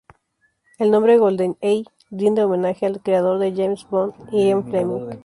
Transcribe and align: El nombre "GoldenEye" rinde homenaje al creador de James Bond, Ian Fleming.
El 0.79 0.89
nombre 0.89 1.19
"GoldenEye" 1.19 1.85
rinde 2.09 2.43
homenaje 2.43 2.87
al 2.87 3.01
creador 3.03 3.37
de 3.37 3.51
James 3.53 3.87
Bond, 3.87 4.15
Ian 4.31 4.63
Fleming. 4.63 5.09